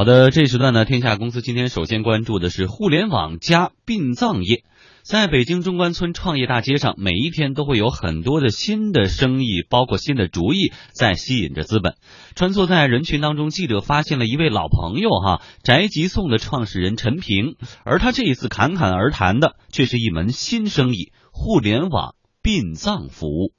[0.00, 4.64] 好的，这时段呢，天下公司今天首先关注的是互联网加殡葬业。
[5.02, 11.96] 在北京中关村创业大街上，每一天都会有很多的新的生意，包括新的主意在吸引着资本。
[12.34, 23.52] 穿梭在人群当中，记者发现了一位老朋友哈，宅急送的创始人陈平，而他这一次侃侃而谈的却是一门新生意——互联网殡葬服务。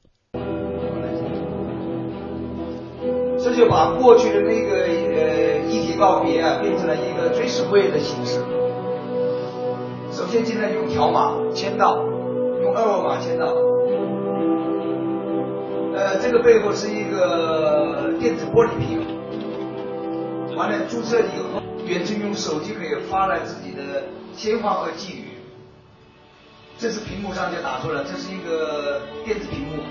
[3.44, 5.08] 这就把过去的那个一体
[6.02, 8.40] 告别啊，变成了一个追思会的形式。
[10.12, 11.96] 首先进来用条码签到，
[12.64, 13.54] 用二维码签到。
[15.94, 19.06] 呃，这个背后是一个电子玻璃屏，
[20.58, 24.02] 完了注册以后，远程用手机可以发来自己的
[24.34, 25.26] 鲜花和寄语。
[26.80, 29.84] 这是屏幕上就打出来，这是一个电子屏幕，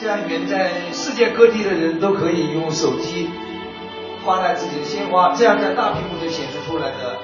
[0.00, 3.30] 这样远在世界各地的人都可以用手机
[4.24, 7.18] 发来自己的鲜花，这样在大屏幕就显示出来的。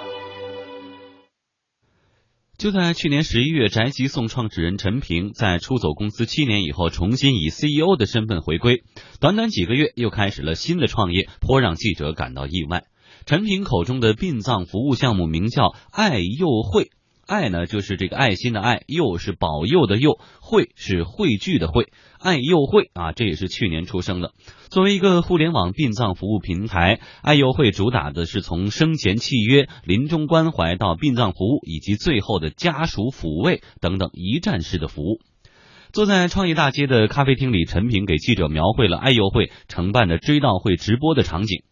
[2.57, 8.85] 就在去年十一月，宅急送创始人陈平在出走公司七年以后，重新以 CEO 的身份回归，
[9.21, 12.85] 短短几个月又开始了新的创业，颇让记者感到意外。
[13.27, 16.91] 陈平口中的殡葬服务项目名叫“爱幼会”。
[17.27, 21.93] 爱呢，就是这个爱心的爱；佑是保佑的佑；会是汇聚的汇。
[22.19, 24.33] 爱佑会啊，这也是去年出生的。
[24.71, 35.21] 作为一个互联网殡葬服务平台，爱佑会主打的是从生前契约、临终关怀到殡葬服务以及最后的家属抚慰等等一站式的服务。
[35.93, 41.63] 坐在创业大街的咖啡厅里，陈平给记者描绘了爱佑会承办的追悼会直播的场景。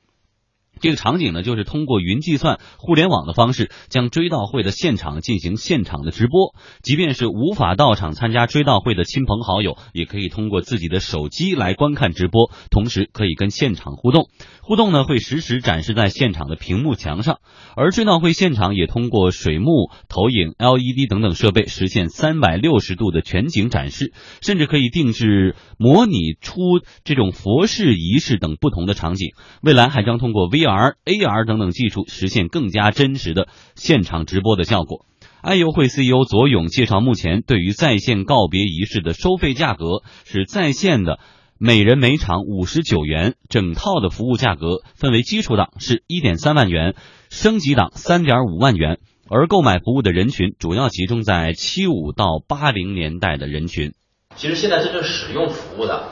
[0.81, 6.55] 这个场景呢，就是通过云计算、互联网的方式，将追悼会的现场进行现场的直播。
[6.83, 14.29] 即便是无法到场参加追悼会的亲朋好友，也可以通过自己的手机来观看直播，同时可以跟现场互动。
[14.65, 17.41] 互动呢，会实时展示在现场的屏幕墙上。
[17.77, 26.63] 而追悼会现场也通过水幕、投影、LED 等等设备，实现三百六十度的全景展示，甚至可以定制模拟出
[27.03, 29.31] 这种佛事仪式等不同的场景。
[29.63, 35.07] 未来还将通过 VR、AR 等等技术实现更加真实的现场直播的效果。
[35.41, 41.19] 爱优会 CEO 左勇介绍，目前对于在线告别仪式的收费价格是在线的，
[41.65, 46.97] 每人每场五十九元，整套的服务价格分为基础档是一点三万元，
[47.31, 48.99] 升级档三点五万元。
[49.31, 53.95] 而购买服务的人群主要集中在七五到八零年代的人群。
[54.35, 56.09] 其实现在真正使用服务的，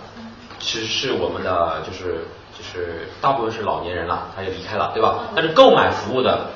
[0.60, 2.26] 其实是我们的就是。
[2.56, 5.30] 就是大部分是老年人了，他就离开了，对吧？
[5.34, 6.50] 但是购买服务的，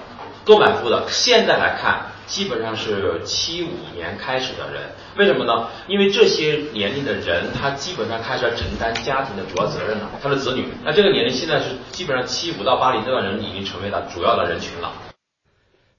[0.44, 4.90] 购买服务的，现在来看，基本上是七五年开始的人。
[5.16, 5.68] 为什么呢？
[5.86, 10.66] 因为这些年龄的人，他基本上开始要承担家庭的主要责任了，他的子女。
[10.84, 14.90] 那这个年龄现在是基本上七五到八零这段人已经成为了主要的人群了。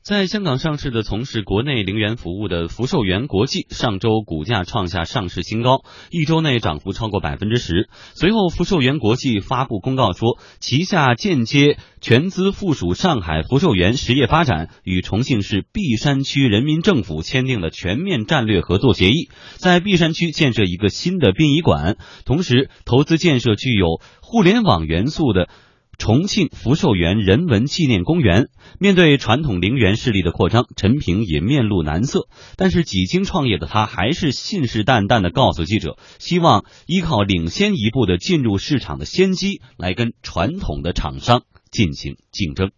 [0.05, 7.89] 在香港上市的从事国内陵园服务的福寿园国际，上周股价创下上市新高，一周内涨幅超过百分之十。
[8.13, 25.49] 随后，福寿园国际发布公告说，旗下间接全资附属上海福寿园实业发展与重庆市璧山区人民政府签订了全面战略合作协议，在璧山区建设一个新的殡仪馆，同时投资建设具有互联网元素的。
[25.97, 32.28] 重庆福寿园人文纪念公园面对传统陵园势力的扩张，陈平也面露难色。
[32.57, 42.72] 但是几经创业的他，还是信誓旦旦的告诉记者，希望依靠领先一步的进入市场的先机，来跟传统的厂商进行竞争。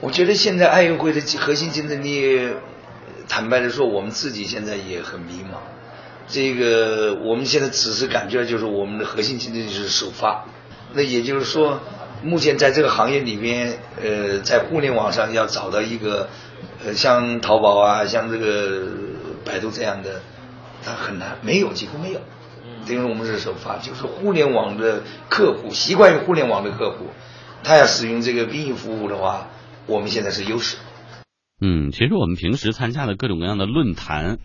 [0.00, 2.54] 我觉得现在爱运会的核心竞争力，
[3.28, 5.58] 坦白的说，我们自己现在也很迷茫。
[6.26, 10.46] 这个我们现在只是感觉，就是我们的核心竞争力是首发。
[10.94, 11.80] 那也就是说，
[12.22, 16.28] 目前在这个行业里面，呃，在互联网上要找到一个，
[16.84, 18.86] 呃，像淘宝啊，像这个
[19.44, 20.22] 百度这样的，
[20.84, 22.20] 它很难，没有，几乎没有。
[22.86, 27.06] 因为我们是首发，就是互联网的客户习惯于互联网的客户，
[27.62, 29.48] 他要使用这个殡仪服务的话，
[29.86, 30.76] 我们现在是优势。
[31.60, 34.38] 嗯，其实我们平时参加的各种各样的论坛，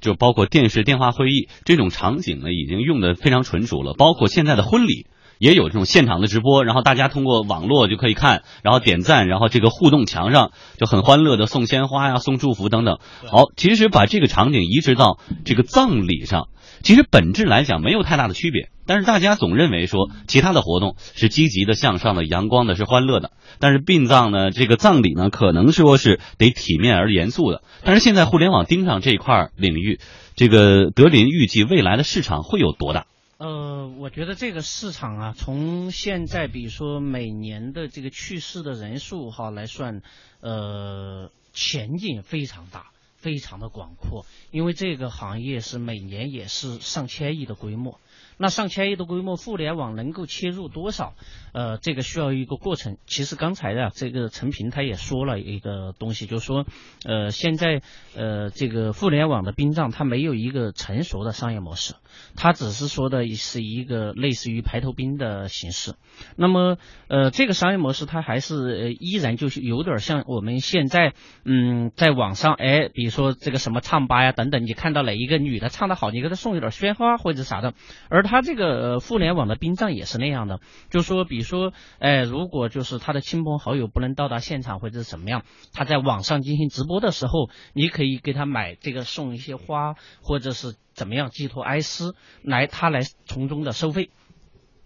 [0.00, 5.06] 就包括电视电话会议这种场景呢，已经用的非常纯熟了，包括现在的婚礼。
[5.38, 12.98] 也有这种现场的直播，然后大家通过网络就可以看，然后点赞，然后这个互动墙上就很欢乐的送鲜花呀、送祝福等等。
[13.30, 16.48] 好，其实把这个场景移植到这个葬礼上，
[16.82, 18.70] 其实本质来讲没有太大的区别。
[18.86, 27.62] 但是大家总认为说其他的活动是积极的、向上的、阳光的、是欢乐的，但是殡葬呢，这个葬礼呢，可能说是得体面而严肃的。
[27.82, 30.00] 但是现在互联网盯上这一块领域，
[30.36, 33.06] 这个德林预计未来的市场会有多大？
[33.36, 40.02] 呃，我觉得这个市场啊，从现在比如说每年的这个去世的人数哈来算，
[40.40, 47.98] 呃，前景非常大，非常的广阔，因为这个行业是每年也是上千亿的规模。
[48.38, 51.14] 那上千亿的规模，互联网能够切入多少？
[51.52, 52.96] 呃，这个需要一个过程。
[53.06, 56.66] 其实刚才呀，这个陈平他也说了一个东西，就是说，
[57.04, 57.80] 呃，现在
[58.16, 61.94] 呃，这个互联网的殡葬它没有一个成熟的商业模式，
[62.34, 65.94] 它只是说的是一个类似于排头兵的形式。
[66.36, 66.76] 那么，
[67.06, 71.12] 呃，这个商业模式它还是呃依然就是有点像我们现在，
[71.44, 77.74] 嗯，在网上，哎，比如说这个什么唱吧呀等等，你看到哪一个女的唱得好，你给她送一点鲜花或者啥的，
[78.08, 80.60] 而他这个呃互联网的殡葬也是那样的，
[80.90, 94.10] 就说，比如说，哎，如果就是他的亲朋好友不能到达现场或者是怎么样，他在网上进行直播的时候，你可以给他买这个送一些花，或者是怎么样寄托哀思，来他来从中的收费。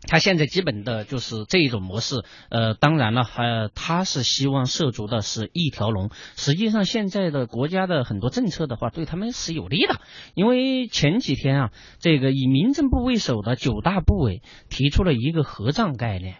[0.06, 6.10] 他现在基本的就是这一种模式，呃，当然了，呃，他是希望涉足的是一条龙。
[6.36, 10.00] 实际上，现在的国家的很多政策的话，对他们是有利的。
[10.34, 14.40] 因为前几天啊，这个以民政部为首的九大部委
[14.70, 16.36] 提出了一个合账概念。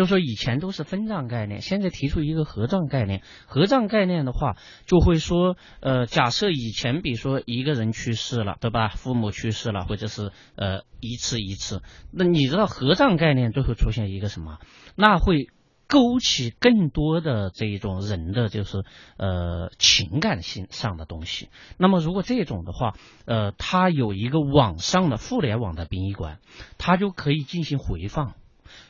[0.00, 3.20] 就说以前都是分账概念，现在提出一个合账概念。
[3.44, 4.56] 合账概念的话，
[4.86, 8.88] 就会说，呃，假设以前比如说一个人去世了，对吧？
[8.88, 14.56] 父母去世了，或者是呃一次一次，那你知道合账概念就会出现一个什么？
[14.96, 15.48] 那会
[15.86, 18.82] 勾起更多的这一种人的就是
[19.18, 21.50] 呃情感性上的东西。
[21.76, 22.94] 那么如果这种的话，
[23.26, 26.38] 呃，它有一个网上的互联网的殡仪馆，
[26.78, 28.32] 它就可以进行回放。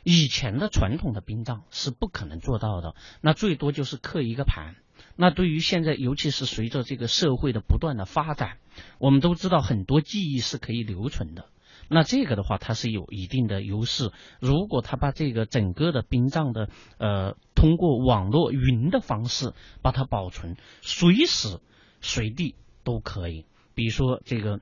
[0.02, 4.76] 以前的传统的殡葬是不可能做到的，那最多就是刻一个盘。
[5.16, 8.58] 那对于现在，尤其是随着这个社会的不断的发展，
[8.98, 11.46] 我们都知道很多记忆是可以留存的。
[11.88, 14.10] 那这个的话，它是有一定的优势。
[14.40, 16.68] 如果他把这个整个的殡葬的
[16.98, 21.60] 呃，通过网络云的方式把它保存，随时
[22.00, 22.54] 随地
[22.84, 23.44] 都可以。
[23.74, 24.60] 比如说这个。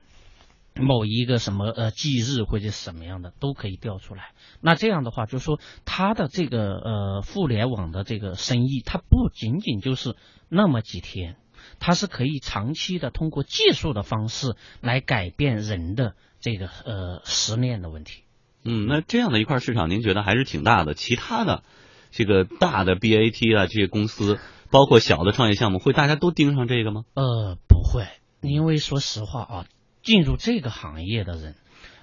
[0.79, 4.31] 某一个什么呃忌日或者什么样的都可以调出来，
[4.61, 10.15] 那这样的话，就是说它的这个呃互联网的这个生意，它不仅仅就是
[10.49, 11.37] 那么几天，
[11.79, 18.23] 它是可以长期的通过技术的方式来改变人的这个呃思念的问题。
[18.63, 20.93] 嗯，那这样的一块市场，您觉得还是挺大的。
[20.93, 21.63] 其他的
[22.11, 24.37] 这个大的 BAT 啊这些公司，
[24.69, 27.03] 包括小的创业项目，会大家都盯上这个吗？
[27.13, 28.07] 呃，不会，
[28.41, 29.65] 因为说实话啊。
[30.01, 31.55] 进入这个行业的人，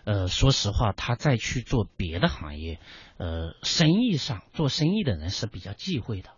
[0.04, 2.78] 呃，说实话，他再去做别的行业，
[3.16, 6.30] 呃，生意上做生意的人是比较忌讳的。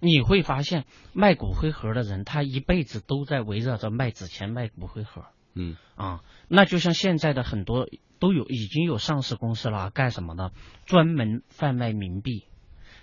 [0.00, 5.24] 你会发现，卖骨灰盒的人，他一辈子都在围绕着卖纸钱、卖骨灰盒。
[5.54, 7.88] 嗯啊，那就像现在的很多
[8.20, 10.50] 都有已经有上市公司了，干什么呢？
[10.86, 12.44] 专门贩卖冥币。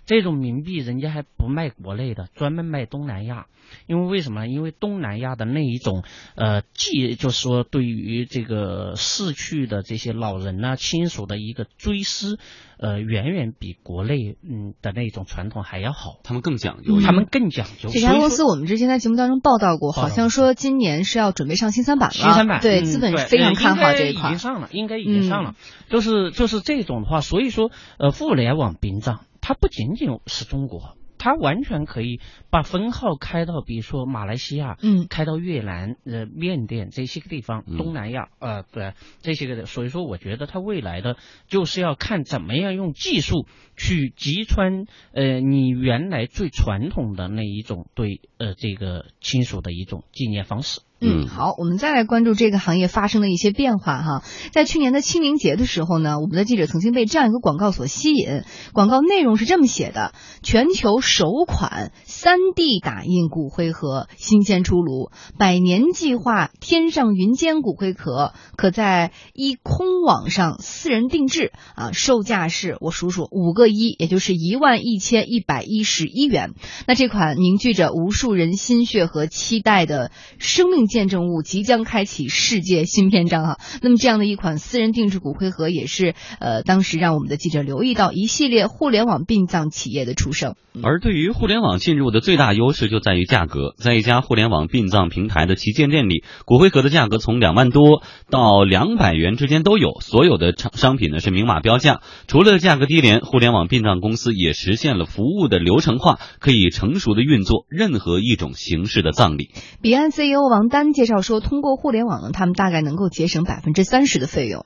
[0.05, 3.47] 这种冥币人家还不卖国内的，专门卖东南亚。
[3.87, 4.47] 因为为什么呢？
[4.47, 6.03] 因为东南亚的那一种
[6.35, 12.37] 呃，既就是说对于这个逝去的这些老人呐、亲属的一个追思，
[12.77, 16.19] 呃，远远比国内嗯的那种传统还要好。
[16.23, 17.89] 他们更讲究，他们更讲究。
[17.89, 22.13] 这家公司我们之前在节目当中报道过，好像说今年是要准备上新三板了。
[22.13, 24.29] 新三板对，资本非常看好这一块。
[24.29, 25.55] 已经上了，应该已经上了。
[25.89, 29.21] 就是就是这种的话，所以说呃，互联网殡葬。
[29.47, 32.19] 它不仅仅是中国，它完全可以
[32.49, 41.17] 把分号开到，比如说马来西亚，嗯，开到越南、呃缅甸这些个地方，东南亚，呃，对这些个，所以说我觉得它未来的
[41.47, 50.81] 就是要看怎么样用技术去击穿，呃，你原来最传统的那一种对呃这个亲属的一种纪念方式。
[51.01, 54.23] 嗯，好，我们再来关注这个行业发生的一些变化哈。
[54.53, 76.51] 在去年的清明节的时候呢，我们的记者曾经被这样一个广告所吸引，广告内容是这么写的：全球首款三 D 打印骨灰盒新鲜出炉，百年计划天上云间骨灰壳，可在一空网上私人定制啊，售价是我数数五个一，也就是一万一千一百一十一元。
[76.85, 80.85] 那这款凝聚着无数人心血和期待的生命。
[80.85, 90.55] 见证物即将开启世界新篇章哈，那么这样的一款私人定制骨灰盒也是呃，当时让我们的记者留意到一系列互联网殡葬企业的出生。
[90.83, 102.01] 而对于互联网进入的最大优势就在于价格，在一家互联网殡葬平台的旗舰店里，骨灰盒的价格从两万多到两百元之间都有，所有的商商品呢是明码标价。
[102.27, 109.51] 除了价格低廉，互联网殡葬公司也实现了服务的流程化，可以成熟的运作任何一种形式的葬礼。
[109.81, 114.65] 彼岸 CEO 王丹介绍说，通过互联网呢，他们大概能够节省百分之三十的费用。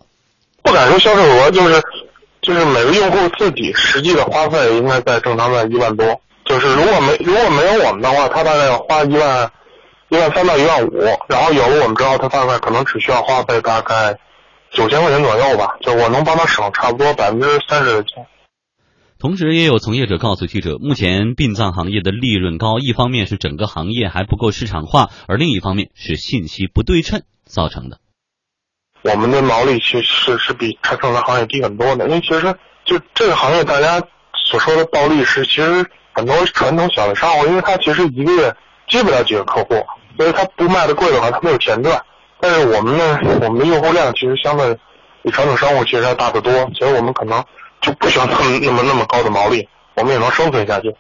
[0.61, 1.81] 不敢说销售额，就是
[2.49, 6.19] 就是每个用户自己实际的花费应该在正常在一万多。
[6.45, 9.51] 就是如果没如果没有我们的话，他大概要花一万
[10.09, 10.91] 一万三到一万五，
[11.27, 14.17] 然后有了我们之后，他大概可能只需要花费大概
[14.71, 15.77] 九千块钱左右吧。
[15.81, 18.25] 就我能帮他省差不多百分之三十的钱。
[19.19, 27.99] 同时，也有从业者告诉记者，目前殡葬行业的利润高，一方面是整个行业还不够市场化，而另一方面是信息不对称造成的。
[29.01, 34.01] 我们的毛利其实是比传统的行业低很多的，因为其实就这个行业，大家
[34.33, 35.85] 所说的暴利是其实。
[36.11, 38.53] 很多传统小的商户，因为他其实一个月
[38.89, 39.85] 接不了几个客户，
[40.17, 42.03] 所以他不卖的贵的话，他没有钱赚。
[42.41, 44.77] 但是我们呢，我们的用户量其实相对
[45.21, 47.41] 比传统商户其实要大得多，所以我们可能
[47.79, 50.93] 就不需要那么那么那么高的毛利，我们也能生存下去。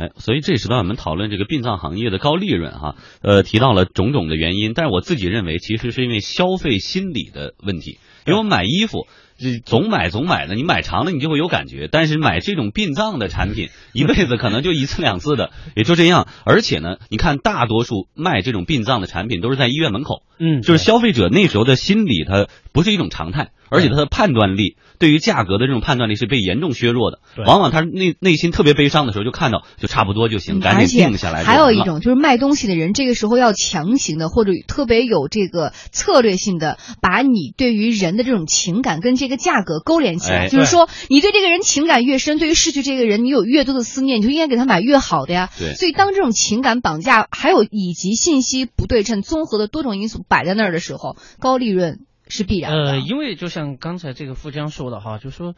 [0.00, 9.06] 哎，所以这时段我们讨论这个殡葬行业的高利润哈，呃，提到了种种的原因，但是我自己认为其实是因为消费心理的问题，因为我买衣服。
[9.42, 16.28] 这总买总买的，你买长了你就会有感觉，但是买这种殡葬的产品，一辈子可能就一次两次的，也就这样。
[16.44, 23.48] 而且呢，你看大多数卖这种殡葬的产品都是在医院门口，嗯，就是消费者那时候的心理，它不是一种常态。
[23.70, 27.20] 而且他的判断力，对于价格的这种判断力是被严重削弱的。
[27.46, 31.44] 往往他内内心特别悲伤的时候，就看到就差不多就行，赶紧定下来。
[31.44, 40.48] 还有一种就是卖东西的人，这个时候要强行的或者特别有这个策略性的，把你对于人的这种情感跟这个价格勾连起来。
[40.48, 45.48] 就是说，你对这个人情感越深，对于逝去这个人你有越多的思念，你就应该给他买越好的呀。
[45.58, 45.74] 对。
[45.74, 52.00] 所以当这种情感绑架还有以及信息不对称综合的多种因素摆在那儿的时候，高利润。
[52.30, 52.90] 是必然的。
[52.92, 55.54] 呃，因为就像刚才这个富江说的哈，就说，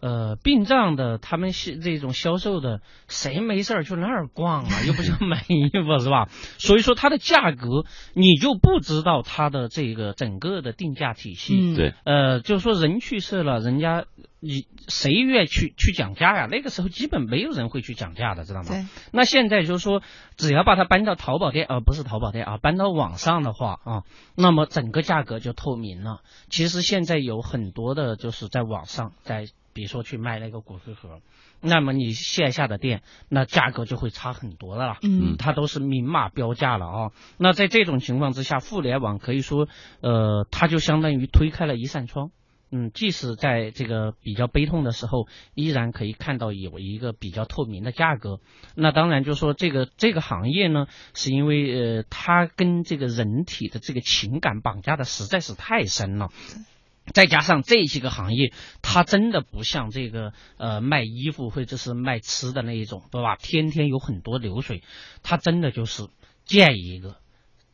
[0.00, 4.82] 呃，殡葬的他们是这种销售的，谁没事儿去那儿逛啊？
[4.86, 6.28] 又不想 买衣服是吧？
[6.58, 11.74] 所以说它的价格你就不知道它的这个整个的定价体系。
[11.74, 11.94] 嗯，对。
[12.04, 14.04] 呃，就是说人去世了，人家。
[14.44, 16.46] 你谁愿意去去讲价呀？
[16.50, 18.68] 那个时候基本没有人会去讲价的，知道吗？
[18.68, 18.84] 对。
[19.10, 20.02] 那现在就是说，
[20.36, 24.02] 只要把它搬到淘宝店，呃不是淘宝店啊，搬到网上的话啊，
[24.36, 26.20] 那么整个价格就透明了。
[26.50, 31.20] 其实现在有很多的，就是在网上，在比如说去卖那个骨灰盒，
[31.60, 34.98] 那么你线下的店，那价格就会差很多的了。
[35.02, 35.36] 嗯。
[35.38, 37.10] 它都是明码标价了啊。
[37.38, 39.68] 那在这种情况之下，互联网可以说，
[40.02, 42.30] 呃，它就相当于推开了一扇窗。
[42.70, 48.40] 嗯，即使在这个比较悲痛的时候，依然可以看到有一个比较透明的价格。
[48.74, 56.30] 那当然，就说这个这个行业呢，是因为呃，它跟这个人体的这个情感绑架的实在是太深了。
[57.12, 58.52] 再加上这些个行业，
[58.82, 63.36] 它真的不像这个呃卖衣服或者是卖吃的那一种，对吧？
[63.36, 64.82] 天天有很多流水，
[65.22, 66.08] 它真的就是
[66.44, 67.16] 见一个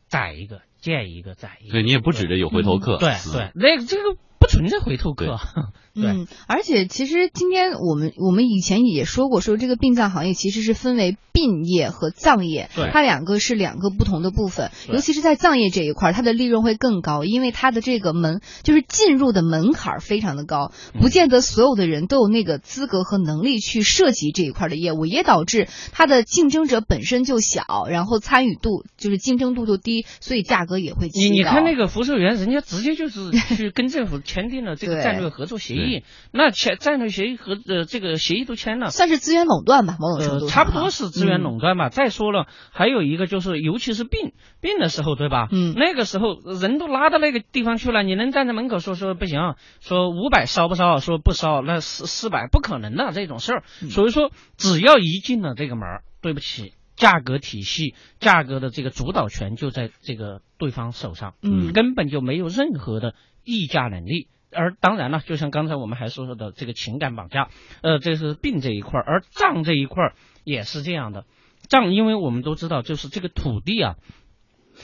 [0.07, 1.71] 宰一个，见一个宰一个。
[1.71, 2.97] 对你也不指着有回头客。
[2.97, 4.19] 对对，那个这个。
[4.41, 5.37] 不存在回头客，
[5.93, 34.19] 嗯，而且其实今天我们我们以前也说过，说这个殡葬行业其实是分为殡业和葬业，对，它两个是两个不同的部分，尤其是在葬业这一块，它的利润会更高，因为它的这个门就是进入的门槛非常的高，不见得所有的人都有那个资格和能力去涉及这一块的业务，也导致它的竞争者本身就小，然后参与度就是竞争度就低，所以价格也会你你看那个福寿园，人家直接就是去跟政府。
[34.31, 41.89] 签订了这个战略合作协议，那签战略协议和呃这个协议都签了，算是资源垄断吧，某种程度差不多是资源垄断吧。
[41.89, 45.49] 再说了，还有一个就是，尤其是病病的时候，对吧？
[45.51, 50.99] 嗯，那个时候人都拉到那个地方去了，你能站在门口说说不行，说五百烧不烧？
[50.99, 53.63] 说不烧，那四四百不可能的这种事儿。
[53.89, 63.15] 所以说，只要一进了这个门儿，对不起，价格体系、价格的这个主导权就在这个对方手上，嗯，根本就没有任何的。
[63.43, 67.49] 议价能力，而当然了，就像刚才我们还说说的这个情感绑架，
[67.81, 71.25] 呃，这是病这一块儿，而账这一块儿也是这样的。
[71.67, 73.95] 账，因为我们都知道，就是这个土地啊，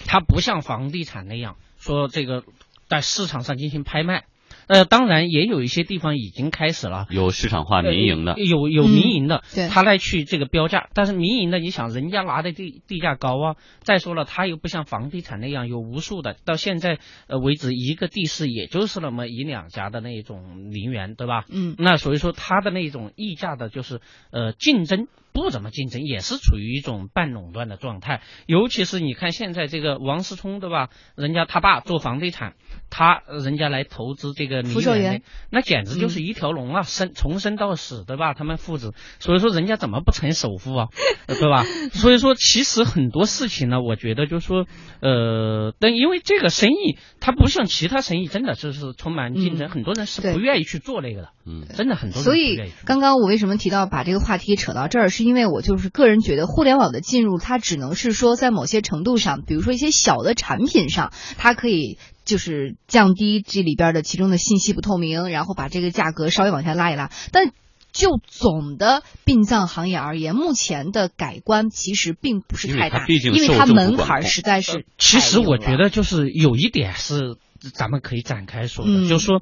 [0.05, 2.43] 它不像房地产那样说这个
[2.87, 4.25] 在市场上进行拍卖。
[4.67, 21.45] 呃，当然也有一些地方已经开始了，有市场化民营的，有有民营的，对，他来去这个标价，但是民营的，你想人家拿的地地价高啊，再说了，他又不像房地产那样有无数的，到现在呃为止，一个地市也就是那么一两家的那种陵园，对吧？
[21.49, 25.07] 嗯，那所以说他的那种溢价的，就是呃竞争。
[25.37, 28.21] 不怎么竞争，也是处于一种半垄断的状态。
[28.47, 30.89] 尤其是你看现在这个王思聪，对吧？
[31.15, 32.55] 人家他爸做房地产，
[32.89, 38.33] 他人家来投资这个个福寿园那，简直就是一条龙啊，生从生到死，对吧？
[38.33, 40.87] 他们父子，所以说人家怎么不成首富啊，
[41.27, 41.63] 呃 对吧？
[41.91, 44.65] 所以说其实很多事情呢，我觉得就是说，
[45.01, 52.85] 呃，但因为这个生意它不像其他生意，真的就是充满竞争，嗯很多人是不愿意去做那个的，嗯真的很多人所以不愿意去做。
[52.87, 67.51] 刚刚我为什么提到把这个话题扯到这儿，是因为我就是个人觉得互联网的进入，它只能是说在某些程度上，比如说一些小的产品上，它可以就是降低这里边的其中的信息不透明，然后把这个价格稍微往下拉一拉，但。
[67.93, 77.37] 就总的殡葬行业而言，目前的改观其实并不是太大，它毕竟因为它门槛实在是其实我觉得就是有一点是
[77.73, 79.41] 咱们可以展开说的，嗯就是说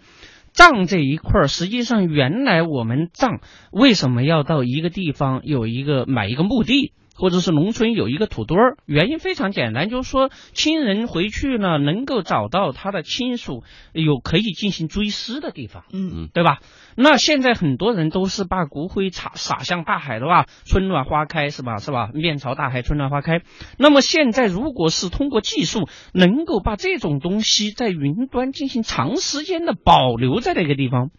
[0.56, 6.94] 葬这一块儿，实际上原来我们葬为什么要到一个地方有一个买一个墓地？
[7.15, 15.84] 或者是农村有一个土堆儿，原因非常简单，就是说亲人回去呢，能够找到他的亲属，有可以进行追思的地方。
[15.93, 16.60] 嗯嗯对吧？
[16.95, 20.45] 那现在很多人都是把骨灰撒撒向大海的吧？
[20.65, 21.77] 春暖花开是吧？
[21.77, 22.10] 是吧？
[22.13, 23.41] 面朝大海，春暖花开。
[23.77, 31.12] 那么现在如果是通过技术能够把这种东西在云端进行长时间的保留在那个地方，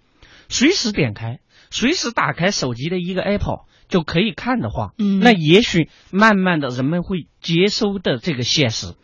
[0.48, 8.95] 随时点开，随时打开手机的一个 Apple 就可以看的话，嗯那也许慢慢的人们会接收的这个现实。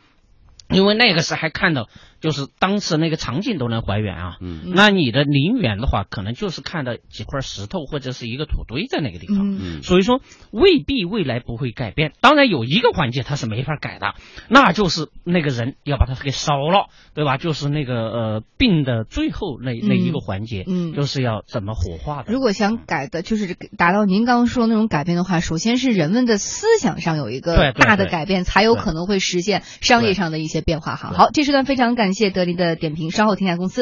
[0.68, 1.90] 因为那个时候还看到，
[2.22, 4.36] 就是当时那个场景都能还原啊。
[4.40, 9.56] 嗯那你的陵园的话，可能就是看到几块石头或者是一个土堆在那个地方。
[9.56, 12.12] 嗯嗯所以说未必未来不会改变。
[12.20, 14.14] 当然有一个环节它是没法改的，
[14.48, 17.36] 那就是那个人要把它给烧了，对吧？
[17.36, 22.32] 就是那个呃病的最后那那一个环节，嗯就是要怎么火化的。
[22.32, 31.12] 如果想改的，就是达到您刚刚说的那种改变的话，首先是人们的思想上有一个大的改变，才有可能会实现商业上的一些变化哈。
[31.16, 33.80] 好，这是段非常谢谢德林的点评，稍后听下公司。